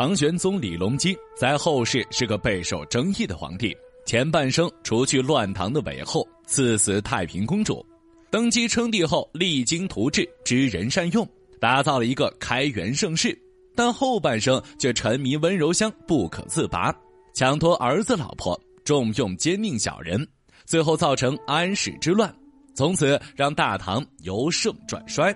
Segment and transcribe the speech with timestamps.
[0.00, 3.76] 唐玄宗李隆基在后世是个备受争议的皇帝。
[4.06, 7.84] 前半生除去乱唐的韦后，赐死太平公主。
[8.30, 11.28] 登基称帝后，励精图治，知人善用，
[11.60, 13.38] 打造了一个开元盛世。
[13.76, 16.90] 但后半生却沉迷温柔乡，不可自拔，
[17.34, 20.26] 抢夺儿子老婆，重用奸佞小人，
[20.64, 22.34] 最后造成安史之乱，
[22.74, 25.30] 从此让大唐由盛转衰。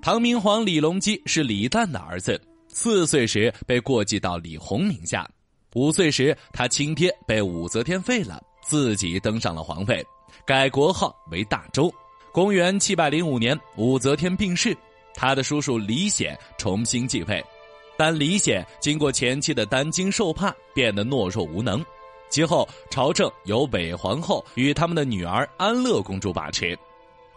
[0.00, 2.40] 唐明皇李隆基是李旦的儿子，
[2.80, 5.28] 四岁时被过继到李弘名下。
[5.74, 10.06] 五岁时，他亲爹被武则天废了，自己登上了皇位，
[10.46, 11.92] 改国号为大周。
[12.30, 14.76] 公元七百零五年，武则天病逝，
[15.12, 17.44] 他的叔叔李显重新继位，
[17.96, 21.84] 但李显经过前期的担惊受怕，变得懦弱无能。
[22.30, 26.78] 其后，朝政由韦皇后与他们的女儿安乐公主把持。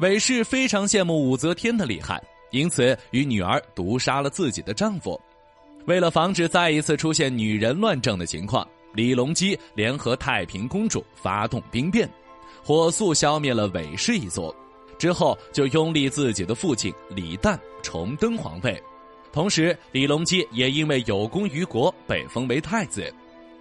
[0.01, 5.19] 韦氏非常羡慕武则天的厉害，因此与女儿毒杀了自己的丈夫。
[5.85, 12.09] 为了防止再一次出现女人乱政的情况，李隆基联合太平公主发动兵变，
[12.63, 14.53] 火速消灭了韦氏一族。
[14.97, 18.79] 之后就拥立自己的父亲李旦重登皇位，
[19.31, 23.11] 同时李隆基也因为有功于国被封为太子，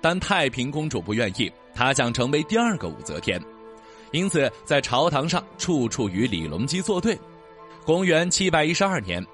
[0.03, 3.43] 但太平公主不愿意，她想成为第二个武则天，
[4.13, 7.19] 因此在朝堂上处处与李隆基作对。
[7.87, 9.25] 公元七百一十二年。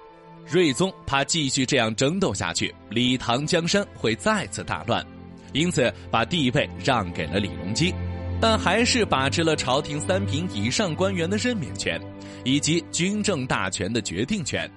[0.49, 5.05] 睿宗怕继续这样争斗下去，李唐江山会再次大乱，
[5.53, 7.93] 因此把帝位让给了李隆基，
[8.41, 12.01] 但还是把持了朝廷三品以上官员的任免权，
[12.45, 14.71] 以及军政大权的决定权。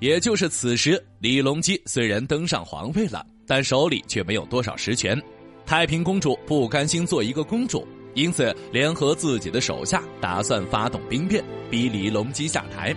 [0.00, 5.20] 也就是此时，李隆基虽然登上皇位了，但手里却没有多少实权。
[5.64, 12.94] 太平公主不甘心做一个公主，因此联合自己的手下，打算发动兵变，逼李隆基下台。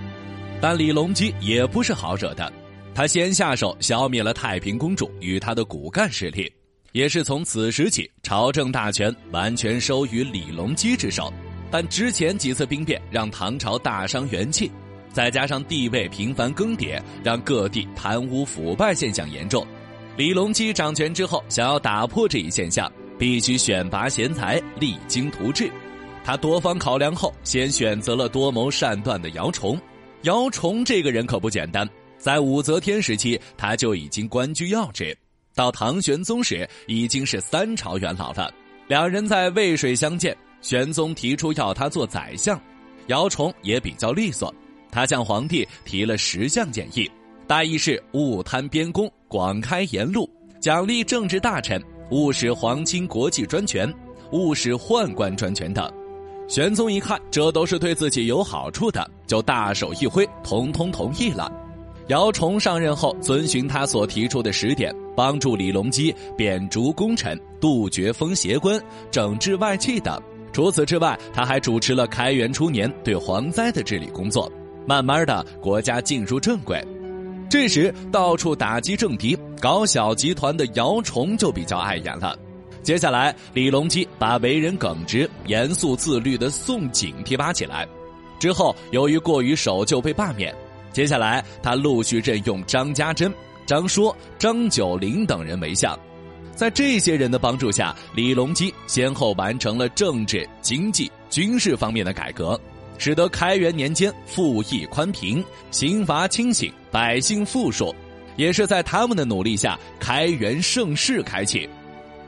[0.62, 2.52] 但李隆基也不是好惹的，
[2.94, 6.52] 他先下手消灭了太平公主与他的骨干势力，
[6.92, 11.32] 也是从此时起，朝政大权完全收于李隆基之手。
[11.72, 14.70] 但之前几次兵变让唐朝大伤元气，
[15.14, 19.66] 再加上地位频繁更迭，让各地贪污腐败现象严重。
[20.18, 25.72] 李隆基掌权之后，想要打破这一现象，必须选拔贤才，励精图治。
[26.24, 29.80] 他多方考量后，先选择了多谋善断的姚崇。
[30.24, 31.88] 姚崇这个人可不简单，
[32.18, 35.18] 在武则天时期他就已经官居要职，
[35.56, 38.54] 到唐玄宗时已经是三朝元老了。
[38.88, 42.60] 两人在渭水相见，玄宗提出要他做宰相，
[43.08, 44.54] 姚崇也比较利索，
[44.92, 47.10] 他向皇帝提了十项建议，
[47.48, 50.30] 大意是勿贪边功，广开言路，
[50.60, 51.82] 奖励政治大臣，
[52.12, 53.90] 勿使皇亲国戚专权，
[54.34, 55.90] 勿使宦官专权等。
[56.50, 61.50] 玄宗一看，这都是对自己有好处的，就大手一挥，统统同意了。
[62.08, 70.20] 姚崇上任后，遵循他所提出的十点，帮助李隆基贬逐功臣，杜绝封邪官，整治外戚等。
[70.52, 74.52] 除此之外，他还主持了开元初年对蝗灾的治理工作。
[74.88, 76.84] 慢慢的，国家进入正轨。
[77.48, 82.36] 这时，到处打击政敌、搞小集团的姚崇就比较碍眼了。
[82.82, 87.88] 接下来，李隆基把为人耿直、严肃自律的宋璟提拔起来，
[88.40, 90.56] 之后由于过于守旧被罢免。
[90.92, 93.32] 接下来，他陆续任用张家珍、
[93.66, 95.98] 张说、张九龄等人为相，
[96.56, 102.60] 在这些人的帮助下，李隆基先后完成了政治、经济、军事方面的改革，
[102.98, 107.94] 使得开元年间赋役宽平、刑罚清醒、百姓富庶。
[108.36, 111.70] 也是在他们的努力下，开元盛世开启。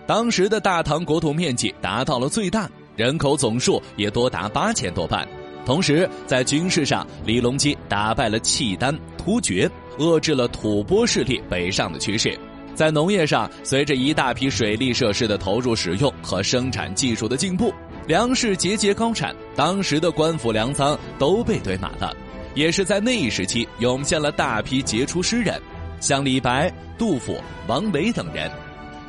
[0.08, 5.28] 当时的大唐国土面积达到了最大，人口总数也多达八千多万。
[5.66, 9.70] 同时，在军事上，李隆基打败了契丹、突厥，
[10.00, 12.38] 遏制了吐蕃势力北上的趋势。
[12.74, 17.72] 在农业上，随着一大批水利设施的投入使用和生产技术的进步，
[18.08, 22.12] 粮食节节高产，当时的官府粮仓都被堆满了。
[22.56, 25.62] 也是在那一时期，涌现了大批杰出诗人，
[26.00, 28.52] 像李白、杜甫、王维等人。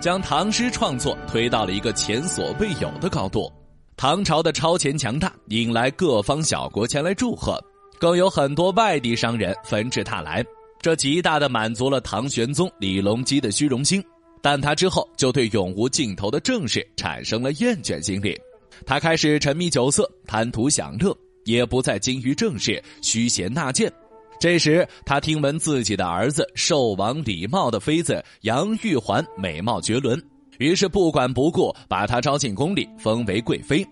[0.02, 3.48] 将唐诗创作推到了一个前所未有的高度，
[3.96, 7.56] 唐朝的超前强大引来各方小国前来祝贺，
[8.00, 10.44] 更有很多外地商人纷至沓来，
[10.80, 14.02] 这极大的满足了唐玄宗李隆基的虚荣心，
[14.42, 18.36] 但他之后就对永无尽头的政事产生了厌倦心理，
[18.84, 23.88] 他开始沉迷酒色，贪图享乐，也不再精于政事，虚衔纳谏。
[24.42, 30.20] 这时，他听闻自己的儿子寿王李瑁的妃子杨玉环美貌绝伦，
[30.58, 33.86] 于是不管不顾，把她招进宫里，封为贵妃。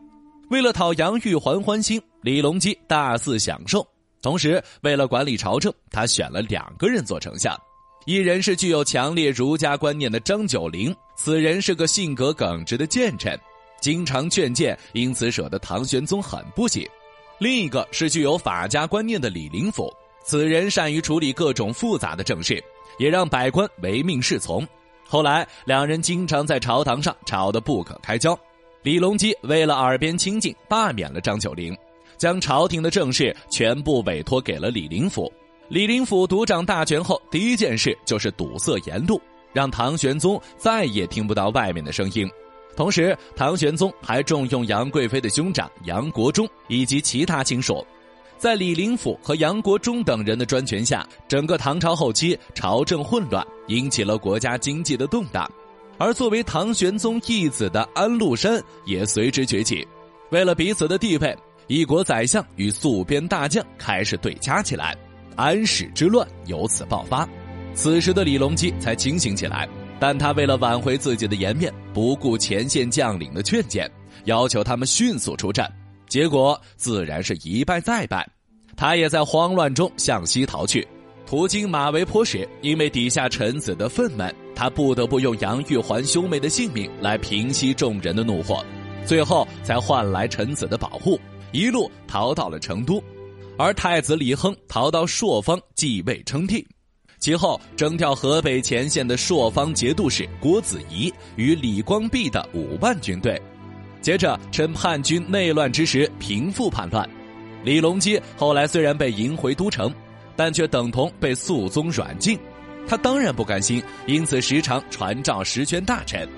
[0.51, 3.87] 为了讨杨玉环欢心，李隆基大肆享受。
[4.23, 7.57] 同时，为了管理朝政，他选了两个人做丞相，
[8.05, 13.39] 一人是具有强烈儒家观念的张九龄，此人是个性格耿直的谏臣，
[13.81, 16.83] 经常劝谏，因此惹得唐玄宗很不喜；
[17.39, 19.89] 另一个是具有法家观念的李林甫，
[20.23, 22.63] 此人善于处理各种复杂的政事，
[22.99, 24.67] 也让百官唯命是从。
[25.07, 28.39] 后来两人经常在朝堂上吵得不可开交，
[28.83, 31.77] 李隆基为了耳边清净，罢免了张九龄，
[32.17, 35.33] 将朝廷的政事全部委托给了李林甫。
[35.69, 39.21] 李林甫独掌大权后，第一件事就是堵塞言路，
[39.53, 42.31] 让唐玄宗再也听不到外面的声音。
[42.77, 47.85] 同时，唐玄宗还重用杨贵妃的兄长杨国忠以及其他亲属。
[48.41, 55.47] 在李林甫和杨国忠等人的专权下，整个唐朝后期朝政混乱，引起了国家经济的动荡。
[55.99, 59.87] 而作为唐玄宗义子的安禄山也随之崛起。
[60.31, 64.97] 为了彼此的地位，一国宰相与宿边大将开始对掐起来，
[65.37, 67.29] 安史之乱由此爆发。
[67.75, 69.69] 此时的李隆基才清醒起来，
[70.01, 73.87] 但他为了挽回自己的颜面，不顾前线将领的劝谏，
[74.25, 75.71] 要求他们迅速出战。
[76.11, 78.29] 结果自然是一败再败，
[78.77, 80.87] 他也在慌乱中向西逃去。
[81.25, 88.65] 途经马嵬坡时，因为底下臣子的愤懑，他不得不用杨玉环兄妹的性命来平息众人的怒火，
[89.07, 91.19] 最后才换来臣子的保护，
[91.53, 93.01] 一路逃到了成都。
[93.57, 96.67] 而太子李亨逃到朔方继位称帝，
[97.21, 103.41] 其后征调河北前线的朔方节度使郭子仪与李光弼的五万军队。
[104.11, 107.09] 接着，趁叛军内乱之时平复叛乱。
[107.63, 109.95] 李隆基后来虽然被迎回都城，
[110.35, 112.37] 但却等同被肃宗软禁。
[112.89, 116.29] 他当然不甘心，因此时常传召实权大臣，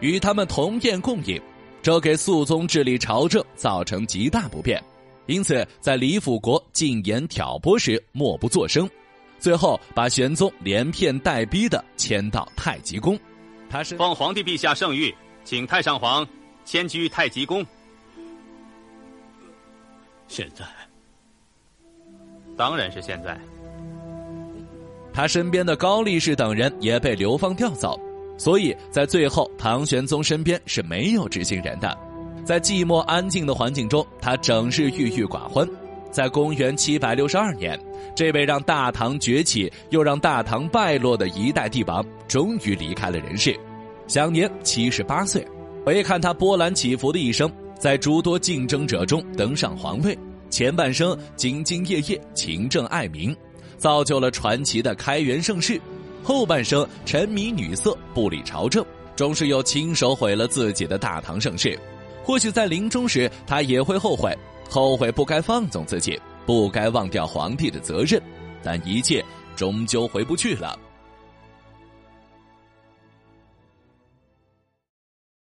[0.00, 1.38] 与他们同宴共饮，
[1.82, 4.82] 这给肃宗治理朝政造成极大不便。
[5.26, 8.88] 因此，在李辅国进言挑拨时默不作声，
[9.38, 13.20] 最后把玄宗连骗带逼的迁到太极宫。
[13.68, 15.14] 他是奉皇帝陛下圣谕，
[15.44, 16.26] 请太上皇。
[16.70, 17.64] 迁居太极宫。
[20.26, 20.66] 现在，
[22.58, 23.40] 当然是现在。
[25.10, 27.98] 他身边的高力士等人也被流放调走，
[28.36, 31.98] 所以在最后，唐玄宗身边是没有执行人的。
[32.44, 35.66] 在寂寞安静的环境中，他整日郁郁寡欢。
[36.10, 37.80] 在公元七百六十二年，
[38.14, 43.58] 这位让大唐崛起又让大唐败落的一代帝王，终于离开了人世，
[44.06, 45.42] 享年七十八岁。
[45.88, 50.14] 回看他波澜起伏的一生，在诸多竞争者中登上皇位，
[50.50, 53.34] 前半生兢兢业业、勤政爱民，
[53.78, 55.80] 造就了传奇的开元盛世；
[56.22, 58.84] 后半生沉迷女色、不理朝政，
[59.16, 61.80] 终是又亲手毁了自己的大唐盛世。
[62.22, 64.36] 或许在临终时，他也会后悔，
[64.68, 68.20] 后悔不该放纵自己，不该忘掉皇帝的责任，
[68.62, 69.24] 但一切
[69.56, 70.78] 终究回不去了。